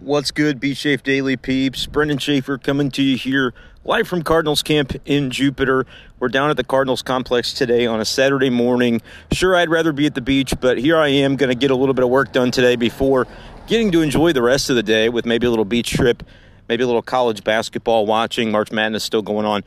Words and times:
What's 0.00 0.30
good, 0.30 0.60
Be 0.60 0.72
Safe 0.72 1.02
Daily 1.02 1.36
peeps? 1.36 1.84
Brendan 1.84 2.16
Schaefer 2.16 2.56
coming 2.56 2.90
to 2.92 3.02
you 3.02 3.18
here 3.18 3.52
live 3.84 4.08
from 4.08 4.22
Cardinals 4.22 4.62
camp 4.62 4.94
in 5.04 5.30
Jupiter. 5.30 5.84
We're 6.18 6.28
down 6.28 6.48
at 6.48 6.56
the 6.56 6.64
Cardinals 6.64 7.02
complex 7.02 7.52
today 7.52 7.84
on 7.84 8.00
a 8.00 8.06
Saturday 8.06 8.48
morning. 8.48 9.02
Sure, 9.30 9.54
I'd 9.54 9.68
rather 9.68 9.92
be 9.92 10.06
at 10.06 10.14
the 10.14 10.22
beach, 10.22 10.54
but 10.58 10.78
here 10.78 10.96
I 10.96 11.08
am 11.08 11.36
going 11.36 11.50
to 11.50 11.54
get 11.54 11.70
a 11.70 11.74
little 11.74 11.92
bit 11.92 12.02
of 12.02 12.08
work 12.08 12.32
done 12.32 12.50
today 12.50 12.76
before 12.76 13.26
getting 13.66 13.92
to 13.92 14.00
enjoy 14.00 14.32
the 14.32 14.40
rest 14.40 14.70
of 14.70 14.76
the 14.76 14.82
day 14.82 15.10
with 15.10 15.26
maybe 15.26 15.46
a 15.46 15.50
little 15.50 15.66
beach 15.66 15.90
trip, 15.90 16.22
maybe 16.66 16.82
a 16.82 16.86
little 16.86 17.02
college 17.02 17.44
basketball 17.44 18.06
watching. 18.06 18.50
March 18.50 18.72
Madness 18.72 19.04
still 19.04 19.20
going 19.20 19.44
on. 19.44 19.62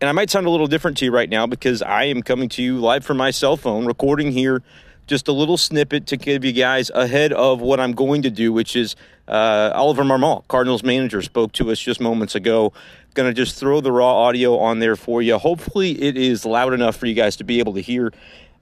And 0.00 0.08
I 0.08 0.12
might 0.12 0.30
sound 0.30 0.46
a 0.46 0.50
little 0.50 0.68
different 0.68 0.98
to 0.98 1.04
you 1.04 1.10
right 1.10 1.28
now 1.28 1.48
because 1.48 1.82
I 1.82 2.04
am 2.04 2.22
coming 2.22 2.48
to 2.50 2.62
you 2.62 2.78
live 2.78 3.04
from 3.04 3.16
my 3.16 3.32
cell 3.32 3.56
phone, 3.56 3.86
recording 3.86 4.30
here 4.30 4.62
just 5.06 5.28
a 5.28 5.32
little 5.32 5.56
snippet 5.56 6.06
to 6.08 6.16
give 6.16 6.44
you 6.44 6.52
guys 6.52 6.90
ahead 6.90 7.32
of 7.32 7.60
what 7.60 7.80
I'm 7.80 7.92
going 7.92 8.22
to 8.22 8.30
do, 8.30 8.52
which 8.52 8.76
is 8.76 8.96
uh, 9.28 9.70
Oliver 9.74 10.02
Marmol, 10.02 10.46
Cardinals 10.48 10.82
manager, 10.82 11.22
spoke 11.22 11.52
to 11.52 11.70
us 11.70 11.78
just 11.78 12.00
moments 12.00 12.34
ago. 12.34 12.72
Going 13.14 13.28
to 13.28 13.34
just 13.34 13.58
throw 13.58 13.80
the 13.80 13.92
raw 13.92 14.12
audio 14.24 14.58
on 14.58 14.80
there 14.80 14.96
for 14.96 15.22
you. 15.22 15.38
Hopefully, 15.38 16.02
it 16.02 16.16
is 16.16 16.44
loud 16.44 16.72
enough 16.72 16.96
for 16.96 17.06
you 17.06 17.14
guys 17.14 17.36
to 17.36 17.44
be 17.44 17.60
able 17.60 17.74
to 17.74 17.80
hear. 17.80 18.12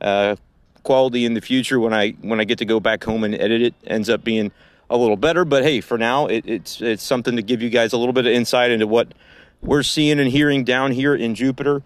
Uh, 0.01 0.37
quality 0.83 1.25
in 1.25 1.35
the 1.35 1.41
future 1.41 1.79
when 1.79 1.95
I 1.95 2.11
when 2.23 2.41
I 2.41 2.45
get 2.45 2.59
to 2.59 2.65
go 2.65 2.81
back 2.81 3.05
home 3.05 3.25
and 3.25 3.35
edit 3.35 3.63
it 3.63 3.75
ends 3.87 4.11
up 4.11 4.25
being 4.25 4.51
a 4.91 4.97
little 4.97 5.17
better. 5.17 5.45
But 5.45 5.63
hey, 5.63 5.81
for 5.81 5.99
now, 5.99 6.27
it, 6.27 6.45
it's 6.47 6.81
it's 6.81 7.03
something 7.03 7.37
to 7.37 7.43
give 7.43 7.63
you 7.63 7.71
guys 7.71 7.93
a 7.93 7.97
little 7.97 8.13
bit 8.13 8.27
of 8.27 8.33
insight 8.33 8.71
into 8.71 8.87
what 8.87 9.13
we're 9.61 9.83
seeing 9.83 10.19
and 10.19 10.31
hearing 10.31 10.65
down 10.65 10.93
here 10.93 11.15
in 11.15 11.35
Jupiter. 11.35 11.83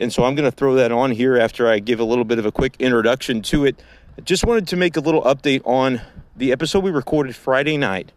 And 0.00 0.12
so 0.12 0.24
I'm 0.24 0.34
going 0.34 0.48
to 0.48 0.56
throw 0.56 0.76
that 0.76 0.92
on 0.92 1.10
here 1.10 1.38
after 1.38 1.68
I 1.68 1.80
give 1.80 1.98
a 1.98 2.04
little 2.04 2.24
bit 2.24 2.38
of 2.38 2.46
a 2.46 2.52
quick 2.52 2.76
introduction 2.78 3.42
to 3.42 3.64
it. 3.64 3.82
Just 4.24 4.44
wanted 4.44 4.66
to 4.68 4.76
make 4.76 4.96
a 4.96 5.00
little 5.00 5.22
update 5.22 5.62
on 5.64 6.00
the 6.36 6.50
episode 6.50 6.82
we 6.82 6.90
recorded 6.90 7.36
Friday 7.36 7.76
night, 7.76 8.10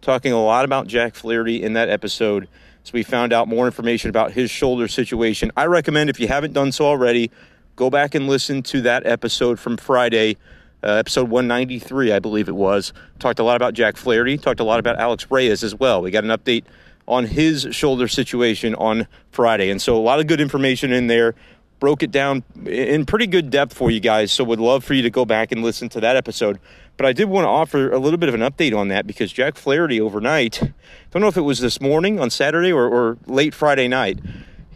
talking 0.00 0.32
a 0.32 0.42
lot 0.42 0.64
about 0.64 0.86
Jack 0.86 1.14
Flaherty 1.14 1.62
in 1.62 1.74
that 1.74 1.90
episode. 1.90 2.48
So 2.84 2.92
we 2.94 3.02
found 3.02 3.34
out 3.34 3.48
more 3.48 3.66
information 3.66 4.08
about 4.08 4.32
his 4.32 4.50
shoulder 4.50 4.88
situation. 4.88 5.52
I 5.54 5.66
recommend, 5.66 6.08
if 6.08 6.18
you 6.18 6.26
haven't 6.26 6.54
done 6.54 6.72
so 6.72 6.86
already, 6.86 7.30
go 7.76 7.90
back 7.90 8.14
and 8.14 8.28
listen 8.28 8.62
to 8.64 8.80
that 8.80 9.06
episode 9.06 9.60
from 9.60 9.76
Friday, 9.76 10.38
uh, 10.82 10.92
episode 10.92 11.28
193, 11.28 12.12
I 12.12 12.18
believe 12.18 12.48
it 12.48 12.56
was. 12.56 12.94
Talked 13.18 13.38
a 13.38 13.44
lot 13.44 13.56
about 13.56 13.74
Jack 13.74 13.98
Flaherty, 13.98 14.38
talked 14.38 14.60
a 14.60 14.64
lot 14.64 14.80
about 14.80 14.98
Alex 14.98 15.30
Reyes 15.30 15.62
as 15.62 15.74
well. 15.74 16.00
We 16.00 16.10
got 16.10 16.24
an 16.24 16.30
update 16.30 16.64
on 17.06 17.26
his 17.26 17.68
shoulder 17.72 18.08
situation 18.08 18.74
on 18.76 19.06
Friday. 19.30 19.70
And 19.70 19.82
so 19.82 19.96
a 19.96 20.00
lot 20.00 20.18
of 20.18 20.26
good 20.26 20.40
information 20.40 20.92
in 20.92 21.08
there 21.08 21.34
broke 21.82 22.04
it 22.04 22.12
down 22.12 22.44
in 22.64 23.04
pretty 23.04 23.26
good 23.26 23.50
depth 23.50 23.74
for 23.74 23.90
you 23.90 23.98
guys. 23.98 24.30
So 24.30 24.44
would 24.44 24.60
love 24.60 24.84
for 24.84 24.94
you 24.94 25.02
to 25.02 25.10
go 25.10 25.24
back 25.24 25.50
and 25.50 25.64
listen 25.64 25.88
to 25.88 26.00
that 26.02 26.14
episode. 26.14 26.60
But 26.96 27.06
I 27.06 27.12
did 27.12 27.24
want 27.24 27.44
to 27.44 27.48
offer 27.48 27.90
a 27.90 27.98
little 27.98 28.18
bit 28.18 28.28
of 28.28 28.36
an 28.36 28.40
update 28.40 28.72
on 28.72 28.86
that 28.86 29.04
because 29.04 29.32
Jack 29.32 29.56
Flaherty 29.56 30.00
overnight, 30.00 30.62
I 30.62 30.72
don't 31.10 31.22
know 31.22 31.26
if 31.26 31.36
it 31.36 31.40
was 31.40 31.58
this 31.58 31.80
morning 31.80 32.20
on 32.20 32.30
Saturday 32.30 32.70
or, 32.70 32.86
or 32.86 33.18
late 33.26 33.52
Friday 33.52 33.88
night, 33.88 34.20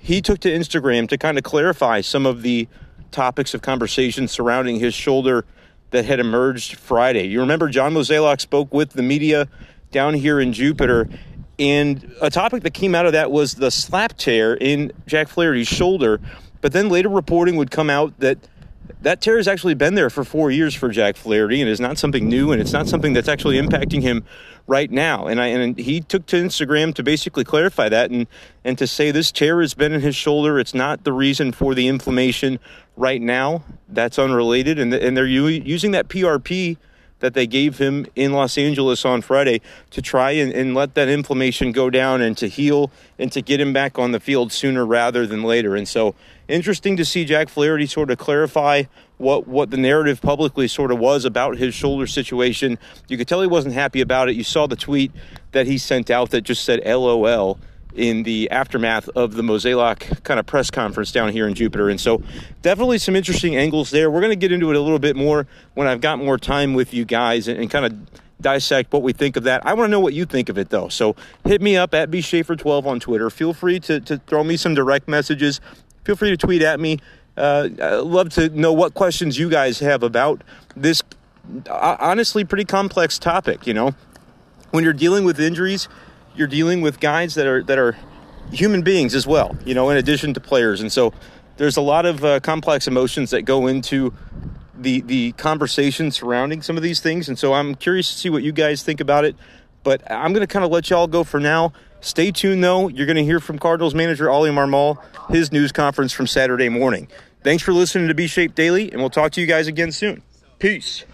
he 0.00 0.20
took 0.20 0.40
to 0.40 0.50
Instagram 0.50 1.08
to 1.10 1.16
kind 1.16 1.38
of 1.38 1.44
clarify 1.44 2.00
some 2.00 2.26
of 2.26 2.42
the 2.42 2.66
topics 3.12 3.54
of 3.54 3.62
conversation 3.62 4.26
surrounding 4.26 4.80
his 4.80 4.92
shoulder 4.92 5.44
that 5.92 6.06
had 6.06 6.18
emerged 6.18 6.74
Friday. 6.74 7.28
You 7.28 7.38
remember 7.38 7.68
John 7.68 7.94
Mozeliak 7.94 8.40
spoke 8.40 8.74
with 8.74 8.94
the 8.94 9.02
media 9.02 9.46
down 9.92 10.14
here 10.14 10.40
in 10.40 10.52
Jupiter, 10.52 11.08
and 11.56 12.12
a 12.20 12.30
topic 12.30 12.64
that 12.64 12.74
came 12.74 12.96
out 12.96 13.06
of 13.06 13.12
that 13.12 13.30
was 13.30 13.54
the 13.54 13.70
slap 13.70 14.14
tear 14.18 14.54
in 14.54 14.90
Jack 15.06 15.28
Flaherty's 15.28 15.68
shoulder 15.68 16.20
but 16.66 16.72
then 16.72 16.88
later 16.88 17.08
reporting 17.08 17.54
would 17.54 17.70
come 17.70 17.88
out 17.88 18.18
that 18.18 18.38
that 19.00 19.20
tear 19.20 19.36
has 19.36 19.46
actually 19.46 19.74
been 19.74 19.94
there 19.94 20.10
for 20.10 20.24
four 20.24 20.50
years 20.50 20.74
for 20.74 20.88
Jack 20.88 21.14
Flaherty 21.14 21.60
and 21.60 21.70
is 21.70 21.78
not 21.78 21.96
something 21.96 22.28
new 22.28 22.50
and 22.50 22.60
it's 22.60 22.72
not 22.72 22.88
something 22.88 23.12
that's 23.12 23.28
actually 23.28 23.56
impacting 23.56 24.02
him 24.02 24.24
right 24.66 24.90
now. 24.90 25.28
And 25.28 25.40
I 25.40 25.46
and 25.46 25.78
he 25.78 26.00
took 26.00 26.26
to 26.26 26.34
Instagram 26.34 26.92
to 26.94 27.04
basically 27.04 27.44
clarify 27.44 27.88
that 27.90 28.10
and 28.10 28.26
and 28.64 28.76
to 28.78 28.88
say 28.88 29.12
this 29.12 29.30
tear 29.30 29.60
has 29.60 29.74
been 29.74 29.92
in 29.92 30.00
his 30.00 30.16
shoulder. 30.16 30.58
It's 30.58 30.74
not 30.74 31.04
the 31.04 31.12
reason 31.12 31.52
for 31.52 31.72
the 31.72 31.86
inflammation 31.86 32.58
right 32.96 33.22
now. 33.22 33.62
That's 33.88 34.18
unrelated. 34.18 34.80
And 34.80 34.92
and 34.92 35.16
they're 35.16 35.24
using 35.24 35.92
that 35.92 36.08
PRP 36.08 36.78
that 37.20 37.34
they 37.34 37.46
gave 37.46 37.78
him 37.78 38.06
in 38.14 38.32
Los 38.32 38.58
Angeles 38.58 39.04
on 39.04 39.22
Friday 39.22 39.60
to 39.90 40.02
try 40.02 40.32
and, 40.32 40.52
and, 40.52 40.74
let 40.74 40.94
that 40.94 41.08
inflammation 41.08 41.72
go 41.72 41.88
down 41.88 42.20
and 42.20 42.36
to 42.36 42.48
heal 42.48 42.90
and 43.18 43.32
to 43.32 43.40
get 43.40 43.60
him 43.60 43.72
back 43.72 43.98
on 43.98 44.12
the 44.12 44.20
field 44.20 44.52
sooner 44.52 44.84
rather 44.84 45.26
than 45.26 45.42
later. 45.42 45.74
And 45.74 45.88
so, 45.88 46.14
interesting 46.48 46.96
to 46.98 47.04
see 47.04 47.24
Jack 47.24 47.48
Flaherty 47.48 47.86
sort 47.86 48.10
of 48.10 48.18
clarify 48.18 48.84
what, 49.18 49.46
what 49.48 49.70
the 49.70 49.78
narrative 49.78 50.20
publicly 50.20 50.68
sort 50.68 50.92
of 50.92 50.98
was 50.98 51.24
about 51.24 51.56
his 51.56 51.74
shoulder 51.74 52.06
situation. 52.06 52.78
You 53.08 53.16
could 53.16 53.28
tell 53.28 53.40
he 53.40 53.46
wasn't 53.46 53.74
happy 53.74 54.00
about 54.00 54.28
it. 54.28 54.36
You 54.36 54.44
saw 54.44 54.66
the 54.66 54.76
tweet 54.76 55.12
that 55.52 55.66
he 55.66 55.78
sent 55.78 56.10
out 56.10 56.30
that 56.30 56.42
just 56.42 56.64
said 56.64 56.82
LOL 56.84 57.58
in 57.96 58.22
the 58.22 58.50
aftermath 58.50 59.08
of 59.10 59.34
the 59.34 59.42
Mozeliak 59.42 60.22
kind 60.22 60.38
of 60.38 60.46
press 60.46 60.70
conference 60.70 61.12
down 61.12 61.32
here 61.32 61.48
in 61.48 61.54
Jupiter. 61.54 61.88
And 61.88 62.00
so, 62.00 62.22
definitely 62.62 62.98
some 62.98 63.16
interesting 63.16 63.56
angles 63.56 63.90
there. 63.90 64.10
We're 64.10 64.20
going 64.20 64.32
to 64.32 64.36
get 64.36 64.52
into 64.52 64.70
it 64.70 64.76
a 64.76 64.80
little 64.80 64.98
bit 64.98 65.16
more 65.16 65.46
when 65.74 65.86
I've 65.86 66.00
got 66.00 66.18
more 66.18 66.38
time 66.38 66.74
with 66.74 66.94
you 66.94 67.04
guys 67.04 67.48
and, 67.48 67.58
and 67.58 67.70
kind 67.70 67.86
of 67.86 67.94
dissect 68.40 68.92
what 68.92 69.02
we 69.02 69.12
think 69.12 69.36
of 69.36 69.44
that. 69.44 69.66
I 69.66 69.74
want 69.74 69.88
to 69.88 69.90
know 69.90 70.00
what 70.00 70.12
you 70.14 70.24
think 70.26 70.48
of 70.48 70.58
it, 70.58 70.68
though. 70.70 70.88
So, 70.88 71.16
hit 71.44 71.60
me 71.60 71.76
up 71.76 71.94
at 71.94 72.10
bschaefer12 72.10 72.86
on 72.86 73.00
Twitter. 73.00 73.30
Feel 73.30 73.52
free 73.52 73.80
to, 73.80 74.00
to 74.00 74.18
throw 74.18 74.44
me 74.44 74.56
some 74.56 74.74
direct 74.74 75.08
messages. 75.08 75.60
Feel 76.04 76.16
free 76.16 76.30
to 76.30 76.36
tweet 76.36 76.62
at 76.62 76.78
me. 76.78 76.98
Uh, 77.36 77.68
I'd 77.82 77.96
love 77.98 78.30
to 78.30 78.48
know 78.50 78.72
what 78.72 78.94
questions 78.94 79.38
you 79.38 79.50
guys 79.50 79.80
have 79.80 80.02
about 80.02 80.42
this 80.74 81.02
uh, 81.68 81.96
honestly 82.00 82.44
pretty 82.44 82.64
complex 82.64 83.18
topic. 83.18 83.66
You 83.66 83.74
know, 83.74 83.94
when 84.70 84.84
you're 84.84 84.92
dealing 84.92 85.24
with 85.24 85.40
injuries, 85.40 85.88
you're 86.36 86.46
dealing 86.46 86.80
with 86.80 87.00
guys 87.00 87.34
that 87.34 87.46
are 87.46 87.62
that 87.64 87.78
are 87.78 87.96
human 88.52 88.82
beings 88.82 89.14
as 89.14 89.26
well, 89.26 89.56
you 89.64 89.74
know, 89.74 89.90
in 89.90 89.96
addition 89.96 90.34
to 90.34 90.40
players. 90.40 90.80
And 90.80 90.92
so 90.92 91.12
there's 91.56 91.76
a 91.76 91.80
lot 91.80 92.06
of 92.06 92.24
uh, 92.24 92.40
complex 92.40 92.86
emotions 92.86 93.30
that 93.30 93.42
go 93.42 93.66
into 93.66 94.12
the 94.74 95.00
the 95.02 95.32
conversation 95.32 96.10
surrounding 96.10 96.62
some 96.62 96.76
of 96.76 96.82
these 96.82 97.00
things. 97.00 97.28
And 97.28 97.38
so 97.38 97.54
I'm 97.54 97.74
curious 97.74 98.10
to 98.12 98.18
see 98.18 98.30
what 98.30 98.42
you 98.42 98.52
guys 98.52 98.82
think 98.82 99.00
about 99.00 99.24
it. 99.24 99.36
But 99.82 100.08
I'm 100.10 100.32
going 100.32 100.46
to 100.46 100.52
kind 100.52 100.64
of 100.64 100.70
let 100.70 100.90
y'all 100.90 101.06
go 101.06 101.22
for 101.22 101.38
now. 101.38 101.72
Stay 102.00 102.30
tuned 102.30 102.62
though. 102.62 102.88
You're 102.88 103.06
going 103.06 103.16
to 103.16 103.24
hear 103.24 103.40
from 103.40 103.58
Cardinals 103.58 103.94
manager 103.94 104.30
Ollie 104.30 104.50
Marmol, 104.50 104.98
his 105.30 105.52
news 105.52 105.72
conference 105.72 106.12
from 106.12 106.26
Saturday 106.26 106.68
morning. 106.68 107.08
Thanks 107.42 107.62
for 107.62 107.72
listening 107.72 108.08
to 108.08 108.14
B 108.14 108.26
Shape 108.26 108.54
Daily, 108.54 108.90
and 108.90 109.00
we'll 109.00 109.10
talk 109.10 109.32
to 109.32 109.40
you 109.40 109.46
guys 109.46 109.68
again 109.68 109.92
soon. 109.92 110.22
Peace. 110.58 111.04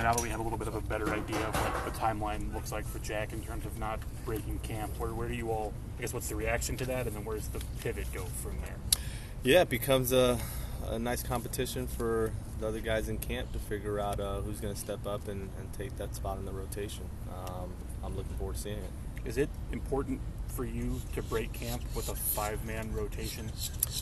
So 0.00 0.04
now 0.04 0.14
that 0.14 0.22
we 0.22 0.30
have 0.30 0.40
a 0.40 0.42
little 0.42 0.56
bit 0.56 0.66
of 0.66 0.74
a 0.74 0.80
better 0.80 1.10
idea 1.12 1.36
of 1.46 1.54
what 1.54 1.84
the 1.84 1.90
timeline 1.90 2.54
looks 2.54 2.72
like 2.72 2.86
for 2.86 3.00
Jack 3.00 3.34
in 3.34 3.42
terms 3.42 3.66
of 3.66 3.78
not 3.78 4.00
breaking 4.24 4.58
camp, 4.60 4.98
where, 4.98 5.12
where 5.12 5.28
do 5.28 5.34
you 5.34 5.50
all, 5.50 5.74
I 5.98 6.00
guess, 6.00 6.14
what's 6.14 6.30
the 6.30 6.36
reaction 6.36 6.78
to 6.78 6.86
that, 6.86 7.06
and 7.06 7.14
then 7.14 7.22
where's 7.22 7.48
the 7.48 7.60
pivot 7.82 8.10
go 8.10 8.24
from 8.24 8.56
there? 8.62 8.76
Yeah, 9.42 9.60
it 9.60 9.68
becomes 9.68 10.12
a, 10.12 10.38
a 10.86 10.98
nice 10.98 11.22
competition 11.22 11.86
for 11.86 12.32
the 12.60 12.68
other 12.68 12.80
guys 12.80 13.10
in 13.10 13.18
camp 13.18 13.52
to 13.52 13.58
figure 13.58 14.00
out 14.00 14.20
uh, 14.20 14.40
who's 14.40 14.58
going 14.58 14.72
to 14.72 14.80
step 14.80 15.06
up 15.06 15.28
and, 15.28 15.50
and, 15.58 15.70
take 15.74 15.94
that 15.98 16.14
spot 16.14 16.38
in 16.38 16.46
the 16.46 16.52
rotation. 16.52 17.04
Um, 17.28 17.70
I'm 18.02 18.16
looking 18.16 18.34
forward 18.36 18.56
to 18.56 18.62
seeing 18.62 18.78
it. 18.78 19.28
Is 19.28 19.36
it 19.36 19.50
important 19.70 20.18
for 20.48 20.64
you 20.64 20.98
to 21.14 21.22
break 21.22 21.52
camp 21.52 21.82
with 21.94 22.08
a 22.08 22.14
five-man 22.14 22.94
rotation? 22.94 23.52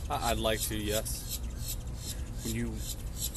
I'd 0.09 0.39
like 0.39 0.61
to, 0.61 0.77
yes. 0.77 1.41
When 2.45 2.55
you 2.55 2.73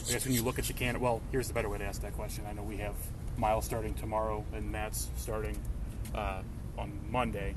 I 0.07 0.11
guess 0.11 0.25
when 0.25 0.33
you 0.33 0.43
look 0.43 0.59
at 0.59 0.65
the 0.65 0.73
can, 0.73 0.99
well, 0.99 1.21
here's 1.31 1.47
the 1.47 1.53
better 1.53 1.69
way 1.69 1.79
to 1.79 1.83
ask 1.83 2.01
that 2.01 2.15
question. 2.15 2.45
I 2.47 2.53
know 2.53 2.63
we 2.63 2.77
have 2.77 2.95
Miles 3.37 3.65
starting 3.65 3.93
tomorrow 3.95 4.45
and 4.53 4.71
Matz 4.71 5.09
starting 5.17 5.57
uh, 6.13 6.41
on 6.77 6.91
Monday. 7.09 7.55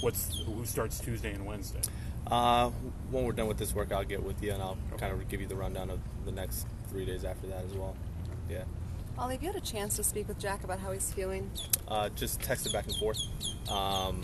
What's 0.00 0.38
who 0.40 0.64
starts 0.66 0.98
Tuesday 0.98 1.32
and 1.32 1.46
Wednesday? 1.46 1.80
Uh, 2.26 2.70
when 3.10 3.24
we're 3.24 3.32
done 3.32 3.46
with 3.46 3.58
this 3.58 3.74
work, 3.74 3.92
I'll 3.92 4.04
get 4.04 4.22
with 4.22 4.42
you 4.42 4.52
and 4.52 4.62
I'll 4.62 4.76
okay. 4.92 5.08
kind 5.08 5.12
of 5.12 5.28
give 5.28 5.40
you 5.40 5.46
the 5.46 5.56
rundown 5.56 5.90
of 5.90 6.00
the 6.24 6.32
next 6.32 6.66
three 6.90 7.04
days 7.04 7.24
after 7.24 7.46
that 7.46 7.64
as 7.64 7.72
well. 7.72 7.96
Yeah. 8.50 8.64
Ollie, 9.16 9.34
have 9.34 9.42
you 9.42 9.52
had 9.52 9.56
a 9.60 9.64
chance 9.64 9.96
to 9.96 10.04
speak 10.04 10.28
with 10.28 10.38
Jack 10.38 10.64
about 10.64 10.78
how 10.78 10.92
he's 10.92 11.12
feeling? 11.12 11.50
Uh, 11.86 12.08
just 12.10 12.40
texted 12.40 12.72
back 12.72 12.86
and 12.86 12.94
forth. 12.96 13.18
Um, 13.70 14.22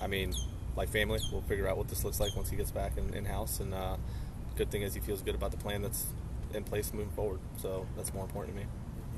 I 0.00 0.06
mean, 0.06 0.34
like 0.76 0.88
family, 0.88 1.20
we'll 1.32 1.42
figure 1.42 1.68
out 1.68 1.76
what 1.76 1.88
this 1.88 2.04
looks 2.04 2.20
like 2.20 2.36
once 2.36 2.48
he 2.50 2.56
gets 2.56 2.70
back 2.70 2.98
in, 2.98 3.14
in 3.14 3.24
house 3.24 3.60
and. 3.60 3.72
Uh, 3.72 3.96
good 4.56 4.70
thing 4.70 4.82
is 4.82 4.94
he 4.94 5.00
feels 5.00 5.22
good 5.22 5.34
about 5.34 5.50
the 5.50 5.56
plan 5.56 5.82
that's 5.82 6.06
in 6.52 6.64
place 6.64 6.92
moving 6.92 7.10
forward. 7.10 7.40
So 7.60 7.86
that's 7.96 8.12
more 8.14 8.24
important 8.24 8.56
to 8.56 8.62
me. 8.62 8.68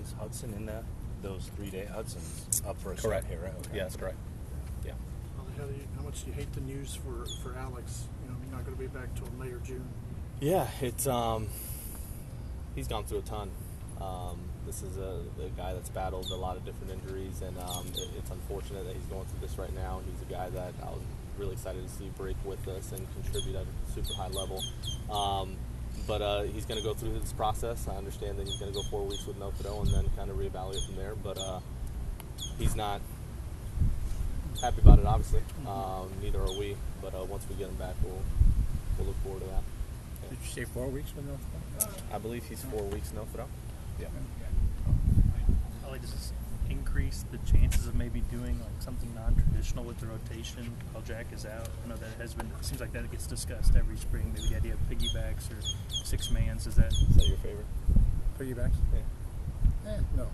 Is 0.02 0.14
Hudson 0.18 0.52
in 0.54 0.66
that 0.66 0.84
those 1.22 1.50
three 1.56 1.70
day 1.70 1.86
Hudson's 1.86 2.62
up 2.66 2.80
for 2.80 2.92
a 2.92 2.96
correct 2.96 3.28
here, 3.28 3.40
right? 3.40 3.52
Okay. 3.58 3.76
Yeah, 3.78 3.82
that's 3.84 3.96
correct. 3.96 4.18
Yeah. 4.84 4.92
How, 5.56 5.64
you, 5.64 5.86
how, 5.96 6.02
much 6.02 6.22
do 6.22 6.30
you 6.30 6.34
hate 6.34 6.52
the 6.52 6.60
news 6.60 6.94
for, 6.94 7.26
for 7.42 7.56
Alex? 7.58 8.04
You 8.22 8.30
know, 8.30 8.36
he's 8.42 8.52
not 8.52 8.64
going 8.64 8.76
to 8.76 8.80
be 8.80 8.88
back 8.88 9.14
till 9.14 9.28
May 9.38 9.52
or 9.52 9.60
June. 9.60 9.88
Yeah, 10.40 10.68
it's 10.82 11.06
um, 11.06 11.48
he's 12.74 12.86
gone 12.86 13.04
through 13.04 13.18
a 13.18 13.22
ton. 13.22 13.50
Um, 14.00 14.38
this 14.66 14.82
is 14.82 14.98
a, 14.98 15.22
a, 15.42 15.48
guy 15.56 15.72
that's 15.72 15.88
battled 15.88 16.30
a 16.30 16.34
lot 16.34 16.58
of 16.58 16.66
different 16.66 16.92
injuries, 16.92 17.40
and 17.40 17.56
um, 17.58 17.86
it, 17.94 18.10
it's 18.18 18.30
unfortunate 18.30 18.84
that 18.84 18.94
he's 18.94 19.06
going 19.06 19.24
through 19.24 19.40
this 19.40 19.56
right 19.56 19.74
now. 19.74 20.02
He's 20.04 20.20
a 20.28 20.30
guy 20.30 20.50
that 20.50 20.74
I 20.82 20.90
was 20.90 21.00
really 21.38 21.52
excited 21.52 21.86
to 21.86 21.92
see 21.92 22.10
break 22.16 22.36
with 22.44 22.66
us 22.68 22.92
and 22.92 23.06
contribute 23.14 23.56
at 23.56 23.62
a 23.62 23.92
super 23.92 24.14
high 24.14 24.28
level. 24.28 24.62
Um, 25.10 25.56
but 26.06 26.22
uh, 26.22 26.42
he's 26.42 26.64
going 26.64 26.80
to 26.80 26.84
go 26.84 26.94
through 26.94 27.18
this 27.18 27.32
process. 27.32 27.88
I 27.88 27.96
understand 27.96 28.38
that 28.38 28.46
he's 28.46 28.58
going 28.58 28.72
to 28.72 28.78
go 28.78 28.84
four 28.84 29.04
weeks 29.04 29.26
with 29.26 29.38
no 29.38 29.50
throw 29.52 29.80
and 29.80 29.92
then 29.92 30.08
kind 30.16 30.30
of 30.30 30.36
reevaluate 30.36 30.84
from 30.86 30.96
there. 30.96 31.14
But 31.14 31.38
uh, 31.38 31.60
he's 32.58 32.76
not 32.76 33.00
happy 34.60 34.80
about 34.82 34.98
it, 34.98 35.06
obviously. 35.06 35.40
Um, 35.66 36.10
neither 36.22 36.40
are 36.40 36.58
we. 36.58 36.76
But 37.02 37.14
uh, 37.14 37.24
once 37.24 37.44
we 37.48 37.56
get 37.56 37.68
him 37.68 37.74
back, 37.76 37.94
we'll 38.04 38.22
we'll 38.98 39.08
look 39.08 39.16
forward 39.22 39.40
to 39.40 39.46
that. 39.46 39.62
Did 40.30 40.38
you 40.42 40.48
say 40.48 40.64
four 40.64 40.88
weeks 40.88 41.14
with 41.14 41.26
no 41.26 41.38
I 42.12 42.18
believe 42.18 42.44
he's 42.44 42.62
four 42.64 42.82
weeks 42.84 43.12
no 43.14 43.24
throw. 43.32 43.44
Yeah. 44.00 44.08
Probably 45.82 45.98
does 46.00 46.12
this 46.12 46.32
increase 46.96 47.24
the 47.30 47.38
chances 47.50 47.86
of 47.86 47.94
maybe 47.94 48.20
doing 48.30 48.58
like 48.60 48.80
something 48.80 49.12
non-traditional 49.14 49.84
with 49.84 49.98
the 50.00 50.06
rotation 50.06 50.72
while 50.92 51.04
Jack 51.04 51.26
is 51.32 51.44
out? 51.44 51.68
I 51.84 51.88
know 51.88 51.96
that 51.96 52.20
has 52.20 52.32
been. 52.32 52.46
It 52.58 52.64
seems 52.64 52.80
like 52.80 52.92
that 52.92 53.10
gets 53.10 53.26
discussed 53.26 53.76
every 53.76 53.96
spring. 53.96 54.32
Maybe 54.34 54.48
the 54.48 54.56
idea 54.56 54.72
of 54.72 54.80
piggybacks 54.88 55.50
or 55.50 55.60
six 56.04 56.30
mans. 56.30 56.66
Is 56.66 56.76
that 56.76 56.92
Is 56.92 57.16
that 57.16 57.28
your 57.28 57.36
favorite? 57.38 57.66
piggybacks? 58.38 58.76
Yeah. 59.84 59.92
Eh, 59.92 59.98
no. 60.16 60.26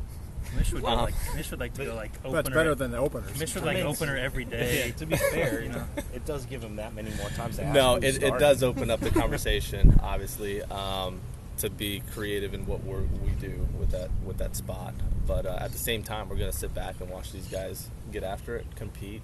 Mish 0.57 0.73
would 0.73 0.83
go 0.83 0.95
like 0.95 1.15
Mish 1.37 1.51
would 1.51 1.61
like 1.61 1.75
to 1.75 1.85
go 1.85 1.95
like 1.95 2.13
opener. 2.25 2.43
But 2.43 2.53
better 2.53 2.75
than 2.75 2.91
the 2.91 2.99
openers. 2.99 3.39
Mish 3.39 3.55
would 3.55 3.65
like 3.65 3.77
I 3.77 3.81
mean, 3.81 3.89
opener 3.89 4.17
every 4.17 4.45
day. 4.45 4.87
Yeah, 4.87 4.93
to 4.95 5.07
be 5.07 5.17
fair, 5.17 5.63
you 5.63 5.69
know, 5.69 5.85
it 6.15 6.25
does 6.27 6.47
give 6.47 6.63
him 6.63 6.77
that 6.77 6.95
many 6.95 7.11
more 7.15 7.29
times 7.31 7.57
to 7.57 7.65
ask 7.65 7.75
No, 7.75 7.97
it, 7.97 8.23
it 8.23 8.39
does 8.39 8.63
open 8.63 8.91
up 8.91 9.01
the 9.01 9.11
conversation, 9.11 9.99
obviously, 10.03 10.63
um, 10.63 11.21
to 11.63 11.71
be 11.71 12.03
creative 12.13 12.55
in 12.55 12.67
what 12.67 12.83
we're, 12.83 13.03
we 13.25 13.31
do 13.41 13.69
with 13.79 13.93
that 13.93 14.11
with 14.25 14.37
that 14.39 14.57
spot. 14.57 14.95
But 15.27 15.47
uh, 15.47 15.59
at 15.61 15.71
the 15.71 15.79
same 15.79 16.03
time, 16.03 16.29
we're 16.29 16.37
going 16.37 16.51
to 16.51 16.57
sit 16.57 16.75
back 16.75 17.01
and 17.01 17.09
watch 17.09 17.31
these 17.31 17.47
guys 17.47 17.89
get 18.11 18.25
after 18.25 18.57
it, 18.57 18.67
compete, 18.75 19.23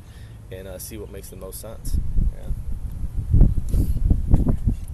and 0.52 0.68
uh, 0.68 0.78
see 0.78 0.96
what 0.96 1.10
makes 1.10 1.30
the 1.30 1.36
most 1.36 1.60
sense. 1.60 1.96
Yeah. 2.32 3.84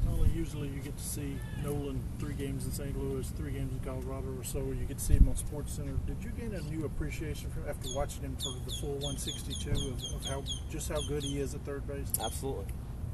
Only 0.08 0.30
usually 0.30 0.68
you 0.68 0.80
get 0.80 0.96
to 0.96 1.04
see 1.04 1.36
Nolan 1.62 2.02
three 2.18 2.32
games 2.32 2.64
in 2.64 2.72
St. 2.72 2.98
Louis, 2.98 3.28
three 3.36 3.52
games 3.52 3.72
in 3.74 3.80
Colorado 3.80 4.34
or 4.38 4.44
so. 4.44 4.60
You 4.60 4.86
get 4.88 4.96
to 4.96 5.04
see 5.04 5.14
him 5.14 5.28
on 5.28 5.36
Sports 5.36 5.74
Center. 5.74 5.92
Did 6.06 6.16
you 6.24 6.30
gain 6.30 6.54
a 6.54 6.62
new 6.74 6.86
appreciation 6.86 7.50
for 7.50 7.68
after 7.68 7.90
watching 7.94 8.22
him 8.22 8.36
for 8.36 8.54
the 8.64 8.74
full 8.80 8.94
162 8.94 9.70
of, 9.70 10.02
of 10.14 10.26
how 10.26 10.42
just 10.70 10.88
how 10.88 11.02
good 11.02 11.22
he 11.22 11.40
is 11.40 11.54
at 11.54 11.62
third 11.66 11.86
base? 11.86 12.10
Absolutely. 12.18 12.64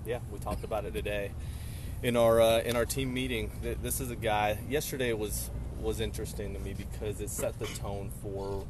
Yeah, 0.06 0.20
we 0.30 0.38
talked 0.38 0.62
about 0.62 0.84
it 0.84 0.94
today 0.94 1.32
in 2.02 2.16
our 2.16 2.40
uh, 2.40 2.60
in 2.60 2.76
our 2.76 2.86
team 2.86 3.12
meeting. 3.12 3.50
This 3.62 4.00
is 4.00 4.10
a 4.10 4.16
guy. 4.16 4.58
Yesterday 4.68 5.12
was 5.12 5.50
was 5.80 6.00
interesting 6.00 6.54
to 6.54 6.60
me 6.60 6.74
because 6.74 7.20
it 7.20 7.30
set 7.30 7.58
the 7.58 7.66
tone 7.66 8.10
for 8.22 8.66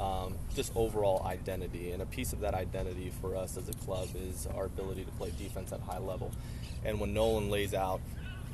um, 0.00 0.34
just 0.54 0.72
overall 0.74 1.24
identity, 1.26 1.92
and 1.92 2.02
a 2.02 2.06
piece 2.06 2.32
of 2.32 2.40
that 2.40 2.54
identity 2.54 3.12
for 3.20 3.36
us 3.36 3.56
as 3.56 3.68
a 3.68 3.72
club 3.74 4.08
is 4.14 4.46
our 4.54 4.66
ability 4.66 5.04
to 5.04 5.10
play 5.12 5.32
defense 5.38 5.72
at 5.72 5.80
high 5.80 5.98
level. 5.98 6.32
And 6.84 6.98
when 7.00 7.14
Nolan 7.14 7.50
lays 7.50 7.74
out 7.74 8.00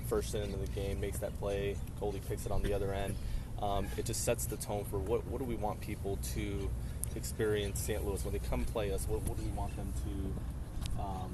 first 0.07 0.35
inning 0.35 0.53
of 0.55 0.61
the 0.61 0.73
game, 0.73 1.01
makes 1.01 1.19
that 1.19 1.39
play, 1.39 1.77
Goldie 2.01 2.21
picks 2.29 2.47
it 2.47 2.53
on 2.53 2.63
the 2.63 2.73
other 2.73 2.93
end. 2.93 3.15
Um, 3.61 3.89
it 3.97 4.05
just 4.05 4.25
sets 4.25 4.47
the 4.47 4.57
tone 4.57 4.85
for 4.85 4.99
what 4.99 5.27
what 5.27 5.39
do 5.39 5.45
we 5.45 5.57
want 5.57 5.81
people 5.81 6.19
to 6.35 6.71
experience 7.17 7.81
St. 7.81 8.05
Louis 8.07 8.23
when 8.25 8.33
they 8.33 8.39
come 8.39 8.65
play 8.65 8.93
us. 8.93 9.07
What, 9.09 9.23
what 9.23 9.37
do 9.37 9.45
we 9.45 9.51
want 9.51 9.75
them 9.77 9.93
to 10.05 11.01
um, 11.03 11.31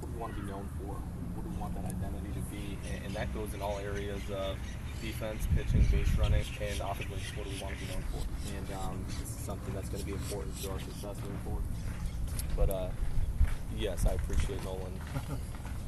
what 0.00 0.08
do 0.08 0.14
we 0.14 0.20
want 0.20 0.36
to 0.36 0.42
be 0.42 0.50
known 0.50 0.68
for? 0.78 0.96
Want 1.60 1.74
that 1.74 1.84
identity 1.84 2.32
to 2.34 2.40
be? 2.50 2.78
And, 2.92 3.06
and 3.06 3.14
that 3.14 3.32
goes 3.34 3.52
in 3.54 3.62
all 3.62 3.78
areas 3.78 4.22
of 4.30 4.56
defense, 5.02 5.46
pitching, 5.54 5.86
base 5.90 6.08
running, 6.18 6.44
and 6.60 6.80
offensively. 6.80 7.18
What 7.36 7.44
do 7.44 7.50
we 7.50 7.62
want 7.62 7.74
to 7.78 7.84
be 7.84 7.92
known 7.92 8.04
for? 8.12 8.22
And 8.56 8.68
um, 8.78 9.04
this 9.20 9.28
is 9.28 9.44
something 9.44 9.74
that's 9.74 9.88
going 9.88 10.00
to 10.00 10.06
be 10.06 10.12
important 10.12 10.60
to 10.62 10.70
our 10.70 10.80
success 10.80 11.16
moving 11.22 11.38
forward. 11.44 11.64
But 12.56 12.70
uh, 12.70 12.88
yes, 13.76 14.06
I 14.06 14.12
appreciate 14.12 14.62
Nolan 14.64 14.92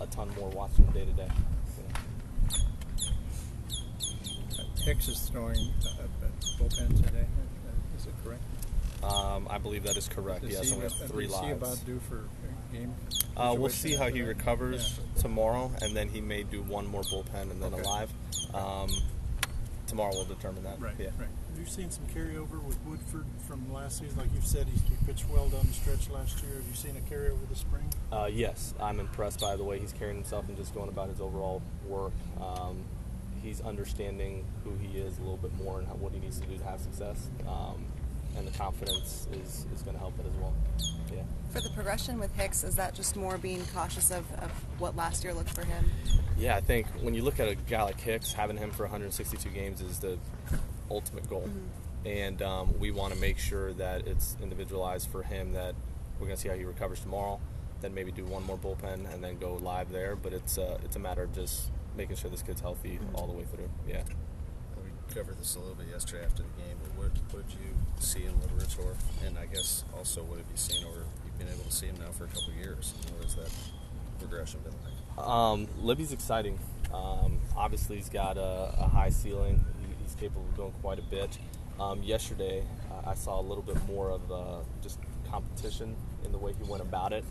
a 0.00 0.06
ton 0.06 0.30
more 0.38 0.48
watching 0.50 0.84
him 0.84 0.92
day 0.92 1.04
to 1.04 1.12
day. 1.12 1.28
Hicks 4.84 5.08
is 5.08 5.28
throwing 5.28 5.58
uh, 5.58 6.26
bullpen 6.58 6.96
today. 6.96 7.26
Is 7.96 8.06
it 8.06 8.14
correct? 8.24 8.42
Um, 9.02 9.46
I 9.50 9.58
believe 9.58 9.84
that 9.84 9.96
is 9.96 10.08
correct. 10.08 10.44
Is 10.44 10.52
yes, 10.52 10.64
he, 10.66 10.72
and 10.72 10.78
we 10.78 10.84
have 10.84 10.92
uh, 11.02 11.06
three 11.06 11.24
is 11.26 11.34
he 11.38 11.46
lives. 11.46 11.62
about 11.62 11.86
due 11.86 12.00
for 12.08 12.24
game? 12.72 12.94
Uh, 13.36 13.54
we'll 13.58 13.70
see 13.70 13.94
how 13.94 14.08
he 14.08 14.22
recovers 14.22 15.00
tomorrow, 15.18 15.72
and 15.80 15.96
then 15.96 16.08
he 16.08 16.20
may 16.20 16.42
do 16.42 16.62
one 16.62 16.86
more 16.86 17.02
bullpen 17.02 17.50
and 17.50 17.62
then 17.62 17.72
Okay. 17.74 17.82
a 17.82 17.86
live. 17.88 18.10
Um, 18.54 18.90
tomorrow 19.86 20.10
we'll 20.12 20.24
determine 20.26 20.62
that. 20.64 20.80
Right, 20.80 20.94
Yeah. 20.98 21.06
right. 21.18 21.28
Have 21.50 21.58
you 21.58 21.66
seen 21.66 21.90
some 21.90 22.04
carryover 22.14 22.62
with 22.62 22.78
Woodford 22.86 23.24
from 23.48 23.72
last 23.72 23.98
season? 23.98 24.18
Like 24.18 24.32
you 24.34 24.40
said, 24.42 24.66
he, 24.68 24.78
he 24.78 25.04
pitched 25.06 25.28
well 25.30 25.48
down 25.48 25.66
the 25.66 25.72
stretch 25.72 26.08
last 26.10 26.42
year. 26.42 26.54
Have 26.56 26.66
you 26.68 26.74
seen 26.74 26.96
a 26.96 27.00
carryover 27.12 27.48
this 27.48 27.58
spring? 27.58 27.84
Uh, 28.12 28.28
yes, 28.30 28.72
I'm 28.80 29.00
impressed 29.00 29.40
by 29.40 29.56
the 29.56 29.64
way 29.64 29.78
he's 29.78 29.92
carrying 29.92 30.16
himself 30.16 30.46
and 30.48 30.56
just 30.56 30.74
going 30.74 30.88
about 30.88 31.08
his 31.08 31.20
overall 31.20 31.60
work. 31.86 32.12
Um, 32.40 32.84
he's 33.42 33.60
understanding 33.62 34.44
who 34.64 34.72
he 34.76 34.98
is 34.98 35.16
a 35.18 35.22
little 35.22 35.38
bit 35.38 35.52
more 35.54 35.78
and 35.80 35.88
how, 35.88 35.94
what 35.94 36.12
he 36.12 36.20
needs 36.20 36.38
to 36.40 36.46
do 36.46 36.56
to 36.58 36.64
have 36.64 36.80
success. 36.80 37.28
Um, 37.48 37.84
and 38.36 38.46
the 38.46 38.56
confidence 38.56 39.26
is, 39.32 39.66
is 39.74 39.82
going 39.82 39.94
to 39.94 40.00
help 40.00 40.18
it 40.18 40.26
as 40.26 40.34
well. 40.40 40.54
Yeah. 41.12 41.22
For 41.52 41.60
the 41.60 41.70
progression 41.70 42.18
with 42.18 42.34
Hicks, 42.36 42.64
is 42.64 42.76
that 42.76 42.94
just 42.94 43.16
more 43.16 43.38
being 43.38 43.64
cautious 43.74 44.10
of, 44.10 44.30
of 44.34 44.50
what 44.78 44.96
last 44.96 45.24
year 45.24 45.34
looked 45.34 45.50
for 45.50 45.64
him? 45.64 45.90
Yeah, 46.38 46.56
I 46.56 46.60
think 46.60 46.86
when 47.00 47.14
you 47.14 47.22
look 47.22 47.40
at 47.40 47.48
a 47.48 47.54
guy 47.54 47.82
like 47.82 48.00
Hicks, 48.00 48.32
having 48.32 48.56
him 48.56 48.70
for 48.70 48.84
162 48.84 49.48
games 49.50 49.80
is 49.80 49.98
the 49.98 50.18
ultimate 50.90 51.28
goal. 51.28 51.48
And 52.04 52.40
um, 52.40 52.78
we 52.78 52.90
want 52.90 53.12
to 53.12 53.20
make 53.20 53.38
sure 53.38 53.72
that 53.74 54.06
it's 54.06 54.36
individualized 54.42 55.10
for 55.10 55.22
him 55.22 55.52
that 55.52 55.74
we're 56.18 56.26
going 56.26 56.36
to 56.36 56.40
see 56.40 56.48
how 56.48 56.54
he 56.54 56.64
recovers 56.64 57.00
tomorrow, 57.00 57.40
then 57.80 57.94
maybe 57.94 58.10
do 58.10 58.24
one 58.24 58.42
more 58.44 58.56
bullpen 58.56 59.12
and 59.12 59.22
then 59.22 59.38
go 59.38 59.54
live 59.54 59.90
there. 59.90 60.16
But 60.16 60.32
it's, 60.32 60.56
uh, 60.56 60.78
it's 60.84 60.96
a 60.96 60.98
matter 60.98 61.22
of 61.22 61.34
just 61.34 61.70
making 61.96 62.16
sure 62.16 62.30
this 62.30 62.42
kid's 62.42 62.60
healthy 62.60 62.98
all 63.14 63.26
the 63.26 63.32
way 63.32 63.44
through. 63.44 63.68
Yeah. 63.86 64.02
Covered 65.14 65.40
this 65.40 65.56
a 65.56 65.58
little 65.58 65.74
bit 65.74 65.88
yesterday 65.88 66.24
after 66.24 66.44
the 66.44 66.62
game, 66.62 66.76
but 66.84 66.96
what, 66.96 67.10
what 67.32 67.48
did 67.48 67.58
you 67.58 67.74
see 67.98 68.26
in 68.26 68.32
Liberatore? 68.34 68.94
And 69.26 69.36
I 69.36 69.46
guess 69.46 69.82
also 69.96 70.22
what 70.22 70.38
have 70.38 70.46
you 70.48 70.56
seen 70.56 70.86
over, 70.86 71.04
you've 71.24 71.36
been 71.36 71.48
able 71.48 71.64
to 71.64 71.72
see 71.72 71.86
him 71.86 71.96
now 71.98 72.12
for 72.12 72.24
a 72.24 72.28
couple 72.28 72.52
years. 72.54 72.94
What 73.12 73.24
has 73.24 73.34
that 73.34 73.50
progression 74.20 74.60
been 74.60 74.72
like? 74.84 75.26
Um, 75.26 75.66
Libby's 75.82 76.12
exciting. 76.12 76.60
Um, 76.94 77.40
obviously, 77.56 77.96
he's 77.96 78.08
got 78.08 78.36
a, 78.36 78.72
a 78.78 78.88
high 78.88 79.10
ceiling. 79.10 79.64
He's 80.00 80.14
capable 80.14 80.46
of 80.48 80.56
doing 80.56 80.72
quite 80.80 81.00
a 81.00 81.02
bit. 81.02 81.38
Um, 81.80 82.04
yesterday, 82.04 82.62
I 83.04 83.14
saw 83.14 83.40
a 83.40 83.42
little 83.42 83.64
bit 83.64 83.84
more 83.88 84.10
of 84.10 84.30
uh, 84.30 84.58
just 84.80 85.00
competition 85.28 85.96
in 86.24 86.30
the 86.30 86.38
way 86.38 86.52
he 86.52 86.70
went 86.70 86.82
about 86.82 87.12
it. 87.12 87.24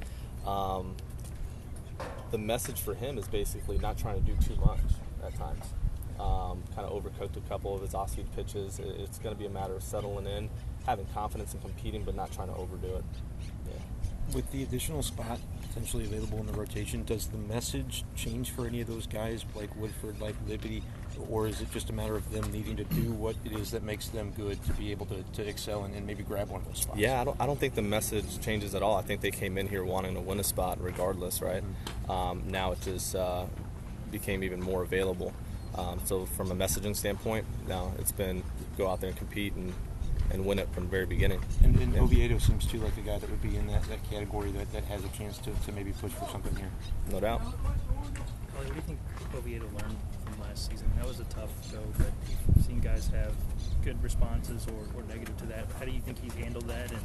Um, 0.45 0.97
the 2.31 2.37
message 2.37 2.81
for 2.81 2.93
him 2.93 3.17
is 3.17 3.27
basically 3.29 3.77
not 3.77 3.97
trying 3.97 4.21
to 4.21 4.31
do 4.31 4.35
too 4.45 4.55
much 4.57 4.79
at 5.25 5.33
times. 5.35 5.63
Um, 6.19 6.63
kind 6.75 6.85
of 6.87 6.91
overcooked 7.01 7.37
a 7.37 7.49
couple 7.49 7.73
of 7.73 7.81
his 7.81 7.93
off-speed 7.93 8.27
pitches. 8.35 8.79
It- 8.79 8.99
It's 8.99 9.19
going 9.19 9.33
to 9.33 9.39
be 9.39 9.45
a 9.45 9.49
matter 9.49 9.73
of 9.75 9.83
settling 9.83 10.27
in, 10.27 10.49
having 10.85 11.05
confidence 11.13 11.53
in 11.53 11.61
competing, 11.61 12.03
but 12.03 12.13
not 12.15 12.31
trying 12.33 12.49
to 12.49 12.55
overdo 12.55 12.87
it. 12.95 13.05
Yeah. 13.67 14.35
With 14.35 14.51
the 14.51 14.63
additional 14.63 15.01
spot 15.01 15.39
potentially 15.69 16.03
available 16.03 16.39
in 16.39 16.47
the 16.47 16.53
rotation, 16.53 17.03
does 17.05 17.27
the 17.27 17.37
message 17.37 18.03
change 18.15 18.49
for 18.51 18.67
any 18.67 18.81
of 18.81 18.87
those 18.87 19.07
guys 19.07 19.45
like 19.55 19.73
Woodford, 19.77 20.19
like 20.19 20.35
Liberty, 20.47 20.83
or 21.29 21.47
is 21.47 21.61
it 21.61 21.71
just 21.71 21.89
a 21.89 21.93
matter 21.93 22.15
of 22.15 22.29
them 22.31 22.51
needing 22.51 22.75
to 22.77 22.83
do 22.85 23.11
what 23.13 23.35
it 23.45 23.51
is 23.53 23.71
that 23.71 23.83
makes 23.83 24.09
them 24.09 24.31
good 24.35 24.61
to 24.65 24.73
be 24.73 24.91
able 24.91 25.05
to, 25.07 25.23
to 25.33 25.47
excel 25.47 25.83
and, 25.85 25.93
and 25.95 26.05
maybe 26.05 26.23
grab 26.23 26.49
one 26.49 26.59
of 26.61 26.67
those 26.67 26.79
spots? 26.81 26.99
Yeah, 26.99 27.21
I 27.21 27.23
don't, 27.23 27.39
I 27.39 27.45
don't 27.45 27.59
think 27.59 27.75
the 27.75 27.81
message 27.81 28.39
changes 28.41 28.75
at 28.75 28.81
all. 28.83 28.95
I 28.95 29.03
think 29.03 29.21
they 29.21 29.31
came 29.31 29.57
in 29.57 29.67
here 29.69 29.83
wanting 29.85 30.15
to 30.15 30.21
win 30.21 30.39
a 30.39 30.43
spot 30.43 30.79
regardless, 30.81 31.41
right? 31.41 31.63
Um, 32.09 32.43
now 32.47 32.71
it 32.73 32.81
just 32.81 33.15
uh, 33.15 33.45
became 34.11 34.43
even 34.43 34.59
more 34.61 34.81
available. 34.83 35.33
Um, 35.75 35.99
so 36.05 36.25
from 36.25 36.51
a 36.51 36.55
messaging 36.55 36.95
standpoint, 36.95 37.45
now 37.67 37.93
it's 37.99 38.11
been 38.11 38.43
go 38.77 38.89
out 38.89 39.01
there 39.01 39.09
and 39.09 39.17
compete 39.17 39.53
and, 39.53 39.73
and 40.31 40.45
win 40.45 40.59
it 40.59 40.67
from 40.73 40.83
the 40.85 40.89
very 40.89 41.05
beginning. 41.05 41.41
And, 41.63 41.75
and 41.79 41.95
Oviedo 41.95 42.37
seems 42.39 42.65
too 42.65 42.79
like 42.79 42.97
a 42.97 43.01
guy 43.01 43.17
that 43.17 43.29
would 43.29 43.41
be 43.41 43.55
in 43.55 43.67
that, 43.67 43.83
that 43.83 44.09
category 44.09 44.51
that, 44.51 44.71
that 44.73 44.83
has 44.85 45.03
a 45.03 45.09
chance 45.09 45.37
to, 45.39 45.51
to 45.51 45.71
maybe 45.71 45.91
push 45.91 46.11
for 46.11 46.27
something 46.29 46.55
here. 46.55 46.71
No 47.11 47.19
doubt. 47.19 47.41
What 47.41 48.67
do 48.67 48.75
you 48.75 48.81
think 48.81 48.99
Oviedo 49.33 49.65
learned 49.65 49.95
from 50.25 50.41
last 50.41 50.69
season? 50.69 50.91
That 50.97 51.07
was 51.07 51.21
a 51.21 51.23
tough 51.25 51.49
go, 51.71 51.79
but 51.97 52.11
you've 52.55 52.65
seen 52.65 52.79
guys 52.81 53.07
have 53.07 53.33
good 53.85 54.01
responses 54.03 54.67
or, 54.67 54.99
or 54.99 55.03
negative 55.07 55.37
to 55.37 55.45
that. 55.45 55.65
How 55.79 55.85
do 55.85 55.91
you 55.91 56.01
think 56.01 56.21
he's 56.21 56.33
handled 56.33 56.67
that, 56.67 56.91
and 56.91 56.99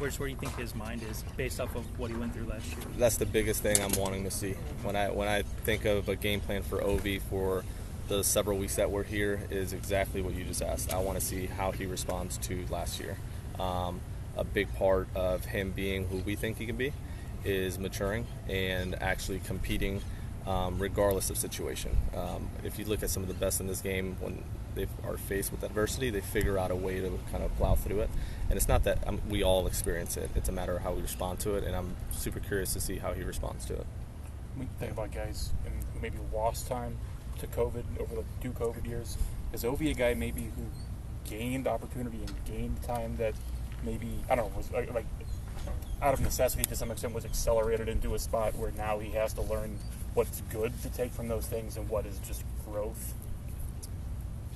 where, 0.00 0.10
where 0.10 0.10
do 0.10 0.26
you 0.26 0.36
think 0.36 0.56
his 0.56 0.74
mind 0.74 1.04
is 1.08 1.22
based 1.36 1.60
off 1.60 1.76
of 1.76 1.84
what 2.00 2.10
he 2.10 2.16
went 2.16 2.34
through 2.34 2.46
last 2.46 2.66
year? 2.72 2.84
That's 2.98 3.18
the 3.18 3.26
biggest 3.26 3.62
thing 3.62 3.80
I'm 3.80 3.92
wanting 3.92 4.24
to 4.24 4.32
see. 4.32 4.54
When 4.82 4.96
I 4.96 5.10
when 5.10 5.28
I 5.28 5.42
think 5.64 5.84
of 5.84 6.08
a 6.08 6.16
game 6.16 6.40
plan 6.40 6.62
for 6.62 6.80
Ovi 6.80 7.22
for 7.22 7.64
the 8.08 8.22
several 8.22 8.58
weeks 8.58 8.76
that 8.76 8.90
we're 8.90 9.02
here 9.02 9.40
is 9.50 9.72
exactly 9.72 10.22
what 10.22 10.34
you 10.34 10.44
just 10.44 10.62
asked. 10.62 10.92
I 10.92 10.98
want 10.98 11.18
to 11.18 11.24
see 11.24 11.46
how 11.46 11.72
he 11.72 11.86
responds 11.86 12.38
to 12.38 12.64
last 12.70 13.00
year. 13.00 13.16
Um, 13.58 14.00
a 14.36 14.44
big 14.44 14.72
part 14.74 15.08
of 15.14 15.46
him 15.46 15.72
being 15.72 16.06
who 16.06 16.18
we 16.18 16.36
think 16.36 16.58
he 16.58 16.66
can 16.66 16.76
be 16.76 16.92
is 17.44 17.78
maturing 17.78 18.26
and 18.48 19.00
actually 19.02 19.40
competing 19.40 20.02
um, 20.46 20.78
regardless 20.78 21.30
of 21.30 21.36
situation. 21.36 21.96
Um, 22.14 22.48
if 22.62 22.78
you 22.78 22.84
look 22.84 23.02
at 23.02 23.10
some 23.10 23.22
of 23.22 23.28
the 23.28 23.34
best 23.34 23.60
in 23.60 23.66
this 23.66 23.80
game, 23.80 24.16
when 24.20 24.44
they 24.76 24.86
are 25.04 25.16
faced 25.16 25.50
with 25.50 25.64
adversity, 25.64 26.10
they 26.10 26.20
figure 26.20 26.58
out 26.58 26.70
a 26.70 26.76
way 26.76 27.00
to 27.00 27.18
kind 27.32 27.42
of 27.42 27.54
plow 27.56 27.74
through 27.74 28.00
it. 28.00 28.10
And 28.48 28.56
it's 28.56 28.68
not 28.68 28.84
that 28.84 29.06
um, 29.08 29.20
we 29.28 29.42
all 29.42 29.66
experience 29.66 30.16
it; 30.16 30.30
it's 30.36 30.48
a 30.48 30.52
matter 30.52 30.76
of 30.76 30.82
how 30.82 30.92
we 30.92 31.02
respond 31.02 31.40
to 31.40 31.56
it. 31.56 31.64
And 31.64 31.74
I'm 31.74 31.96
super 32.12 32.38
curious 32.38 32.72
to 32.74 32.80
see 32.80 32.98
how 32.98 33.12
he 33.12 33.22
responds 33.22 33.64
to 33.66 33.74
it. 33.74 33.86
We 34.56 34.66
think 34.78 34.92
about 34.92 35.12
guys 35.12 35.50
in, 35.66 36.00
maybe 36.00 36.18
lost 36.32 36.68
time 36.68 36.96
to 37.38 37.46
COVID 37.46 37.84
over 38.00 38.16
the 38.16 38.24
two 38.40 38.50
COVID 38.50 38.86
years. 38.86 39.16
Is 39.52 39.64
Ovi 39.64 39.90
a 39.90 39.94
guy 39.94 40.14
maybe 40.14 40.42
who 40.42 40.62
gained 41.28 41.66
opportunity 41.66 42.18
and 42.18 42.32
gained 42.44 42.82
time 42.82 43.16
that 43.16 43.34
maybe 43.84 44.08
I 44.30 44.34
don't 44.34 44.50
know 44.50 44.56
was 44.56 44.70
like, 44.72 44.92
like 44.92 45.06
out 46.02 46.14
of 46.14 46.20
necessity 46.20 46.64
to 46.64 46.76
some 46.76 46.90
extent 46.90 47.14
was 47.14 47.24
accelerated 47.24 47.88
into 47.88 48.14
a 48.14 48.18
spot 48.18 48.54
where 48.56 48.70
now 48.72 48.98
he 48.98 49.10
has 49.12 49.32
to 49.34 49.42
learn 49.42 49.78
what's 50.14 50.40
good 50.52 50.72
to 50.82 50.88
take 50.90 51.12
from 51.12 51.28
those 51.28 51.46
things 51.46 51.76
and 51.76 51.88
what 51.88 52.06
is 52.06 52.18
just 52.20 52.44
growth. 52.64 53.14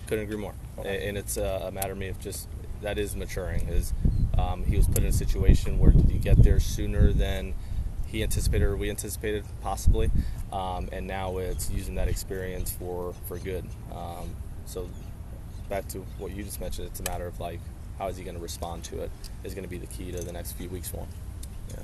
Couldn't 0.07 0.25
agree 0.25 0.37
more. 0.37 0.55
Okay. 0.79 1.09
And 1.09 1.17
it's 1.17 1.37
a, 1.37 1.67
a 1.67 1.71
matter 1.71 1.93
of 1.93 1.99
me 1.99 2.09
of 2.09 2.19
just 2.19 2.49
that 2.83 2.99
is 2.99 3.15
maturing. 3.15 3.69
Is 3.69 3.93
um, 4.37 4.65
he 4.65 4.77
was 4.77 4.87
put 4.87 4.99
in 4.99 5.07
a 5.07 5.13
situation 5.13 5.79
where 5.79 5.93
did 5.93 6.11
he 6.11 6.19
get 6.19 6.43
there 6.43 6.61
sooner 6.61 7.13
than 7.13 7.55
he 8.07 8.23
anticipated 8.23 8.65
or 8.65 8.77
we 8.77 8.91
anticipated 8.91 9.45
possibly, 9.61 10.11
um, 10.53 10.89
and 10.93 11.07
now 11.07 11.39
it's 11.39 11.71
using 11.71 11.95
that 11.97 12.09
experience 12.09 12.71
for 12.71 13.15
for 13.27 13.39
good. 13.39 13.65
Um, 13.93 14.31
so 14.67 14.89
back 15.69 15.87
to 15.89 15.99
what 16.19 16.33
you 16.33 16.43
just 16.43 16.61
mentioned, 16.61 16.89
it's 16.89 17.01
a 17.01 17.05
matter 17.05 17.27
of 17.27 17.39
like 17.41 17.61
how 17.99 18.09
is 18.09 18.17
he 18.17 18.25
going 18.25 18.37
to 18.37 18.43
respond 18.43 18.83
to 18.85 19.01
it 19.03 19.11
is 19.45 19.53
going 19.55 19.65
to 19.65 19.71
be 19.71 19.79
the 19.79 19.87
key 19.87 20.11
to 20.11 20.21
the 20.21 20.33
next 20.33 20.53
few 20.53 20.69
weeks 20.71 20.89
for 20.89 20.99
him. 20.99 21.09
Yeah. 21.71 21.83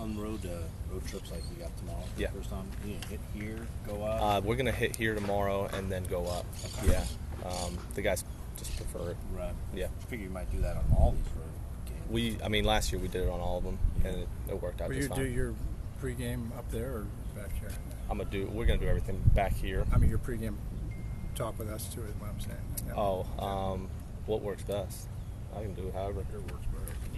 On 0.00 0.18
road 0.18 0.44
uh, 0.46 0.50
road 0.92 1.06
trips 1.06 1.30
like 1.30 1.42
you 1.54 1.62
got 1.62 1.76
tomorrow. 1.78 2.02
Yeah. 2.16 2.28
First 2.30 2.50
time 2.50 2.66
you 2.86 2.94
hit 3.08 3.20
here, 3.34 3.66
go 3.86 4.02
up. 4.02 4.22
Uh, 4.22 4.40
we're 4.44 4.56
gonna 4.56 4.72
hit 4.72 4.96
here 4.96 5.14
tomorrow 5.14 5.68
and 5.72 5.90
then 5.92 6.04
go 6.04 6.24
up. 6.26 6.44
Okay. 6.78 6.92
Yeah, 6.92 7.04
um, 7.48 7.78
the 7.94 8.02
guys 8.02 8.24
just 8.56 8.76
prefer 8.76 9.10
it. 9.10 9.16
right. 9.36 9.52
Yeah. 9.74 9.86
I 10.00 10.04
figure 10.06 10.24
you 10.26 10.32
might 10.32 10.50
do 10.50 10.58
that 10.62 10.76
on 10.76 10.84
all 10.96 11.12
these 11.12 11.32
road 11.36 11.86
games. 11.86 12.10
We, 12.10 12.36
I 12.44 12.48
mean, 12.48 12.64
last 12.64 12.90
year 12.92 13.00
we 13.00 13.08
did 13.08 13.22
it 13.22 13.28
on 13.28 13.40
all 13.40 13.58
of 13.58 13.64
them, 13.64 13.78
and 14.04 14.16
it, 14.16 14.28
it 14.50 14.60
worked 14.62 14.80
out 14.80 14.88
Will 14.88 14.96
just 14.96 15.08
you 15.10 15.14
fine. 15.14 15.24
do 15.24 15.30
your 15.30 15.54
pregame 16.02 16.56
up 16.58 16.70
there 16.70 16.90
or 16.92 17.06
back 17.36 17.52
here? 17.60 17.70
I'm 18.10 18.18
gonna 18.18 18.28
do. 18.30 18.46
We're 18.52 18.66
gonna 18.66 18.80
do 18.80 18.88
everything 18.88 19.22
back 19.34 19.52
here. 19.54 19.86
I 19.92 19.98
mean, 19.98 20.10
your 20.10 20.18
pregame 20.18 20.56
talk 21.34 21.58
with 21.58 21.70
us 21.70 21.86
too 21.94 22.02
is 22.02 22.14
what 22.18 22.30
I'm 22.30 22.40
saying. 22.40 22.58
Yeah. 22.86 22.94
Oh, 22.96 23.26
um, 23.38 23.88
what 24.26 24.42
works 24.42 24.64
best? 24.64 25.08
I 25.56 25.62
can 25.62 25.74
do 25.74 25.88
it 25.88 25.94
however. 25.94 26.24
Your 26.32 26.40
works 26.40 26.66
better. 26.66 26.66
Can 26.66 26.71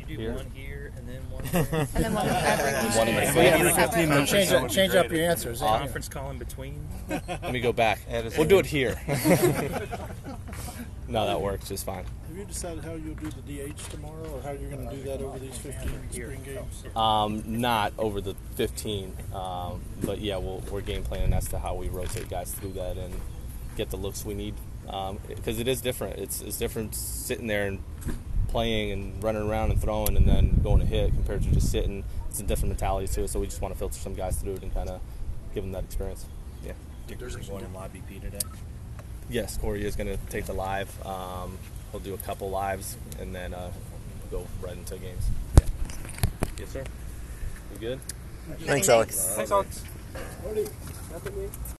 you 0.09 0.17
do 0.17 0.23
Here. 0.23 0.33
one 0.35 0.51
here 0.55 0.93
and 0.97 1.09
then 1.09 1.21
one 1.31 1.45
there? 1.53 1.67
And 1.95 2.05
then 2.05 2.15
one 2.15 2.27
every 2.29 2.99
One 2.99 3.09
in 3.09 3.15
the 3.17 3.23
each- 3.23 3.31
front. 3.31 3.49
every- 3.49 3.73
Fifteen 3.73 3.99
every- 4.01 4.07
minutes. 4.07 4.31
Change, 4.33 4.49
That 4.51 4.63
up, 4.65 4.71
change 4.71 4.95
up 4.95 5.11
your 5.11 5.31
answers. 5.31 5.63
Uh, 5.63 5.65
yeah. 5.67 5.79
Conference 5.79 6.09
call 6.09 6.31
in 6.31 6.39
between. 6.39 6.87
Let 7.09 7.53
me 7.53 7.61
go 7.61 7.73
back. 7.73 8.01
We'll 8.37 8.47
do 8.49 8.59
it 8.59 8.67
here. 8.67 9.01
no, 11.09 11.27
that 11.27 11.41
works 11.41 11.69
just 11.69 11.85
fine. 11.87 12.05
Have 12.29 12.37
you 12.39 12.45
decided 12.47 12.85
how 12.85 12.95
you'll 12.95 13.15
do 13.15 13.31
the 13.47 13.69
DH 13.73 13.77
tomorrow, 13.91 14.29
or 14.35 14.43
how 14.43 14.51
you're 14.53 14.71
going 14.71 14.89
to 14.89 14.97
do 14.97 15.03
that 15.05 15.21
over 15.21 15.39
these 15.39 15.57
15 15.59 15.91
spring 16.11 16.41
games? 16.45 16.85
Um, 16.97 17.43
not 17.47 17.93
over 17.99 18.21
the 18.21 18.35
15, 18.57 19.17
um, 19.35 19.81
but 20.03 20.19
yeah, 20.21 20.37
we'll, 20.39 20.63
we're 20.71 20.81
game 20.81 21.03
planning 21.05 21.33
as 21.33 21.47
to 21.49 21.59
how 21.59 21.75
we 21.75 21.89
rotate 21.89 22.29
guys 22.29 22.51
through 22.53 22.73
that 22.73 22.97
and 22.97 23.15
get 23.77 23.91
the 23.91 23.97
looks 23.97 24.25
we 24.25 24.35
need. 24.35 24.55
Because 25.29 25.61
it 25.61 25.69
is 25.69 25.81
different. 25.81 26.19
It's, 26.19 26.41
it's 26.43 26.59
different 26.59 26.95
sitting 26.95 27.47
there 27.47 27.67
and 27.69 27.79
playing 28.55 28.93
and 28.93 29.21
running 29.25 29.43
around 29.43 29.73
and 29.73 29.83
throwing 29.83 30.17
and 30.17 30.29
then 30.29 30.61
going 30.63 30.79
to 30.79 30.87
hit 30.87 31.13
compared 31.13 31.43
to 31.43 31.51
just 31.51 31.73
sitting. 31.73 32.05
It's 32.31 32.39
a 32.39 32.45
different 32.45 32.69
mentality 32.69 33.09
to 33.09 33.25
it. 33.25 33.29
So 33.29 33.41
we 33.41 33.47
just 33.47 33.61
want 33.61 33.75
to 33.75 33.79
filter 33.79 33.99
some 33.99 34.15
guys 34.15 34.37
through 34.37 34.55
it 34.55 34.63
and 34.63 34.73
kind 34.73 34.89
of 34.89 35.01
give 35.53 35.65
them 35.65 35.73
that 35.73 35.83
experience. 35.83 36.25
Yeah. 36.65 36.75
Dickerson 37.09 37.43
going 37.49 37.65
in 37.65 37.75
live 37.75 37.93
BP 37.93 38.21
today. 38.21 38.39
Yes, 39.29 39.59
Corey 39.59 39.85
is 39.85 39.97
going 39.97 40.07
to 40.07 40.17
take 40.31 40.47
the 40.47 40.53
live. 40.53 40.89
Um, 41.05 41.59
he'll 41.91 41.99
do 41.99 42.15
a 42.15 42.19
couple 42.19 42.49
lives 42.49 42.97
and 43.21 43.35
then 43.35 43.55
uh, 43.55 43.73
go 44.31 44.47
right 44.63 44.77
into 44.77 44.99
games. 44.99 45.27
Yeah. 45.59 45.67
Yes, 46.61 46.69
sir. 46.71 46.85
You 47.73 47.79
good? 47.81 48.01
Thanks, 48.61 48.89
Alex. 48.89 49.35
Thanks, 49.35 49.51
Alex. 49.51 49.83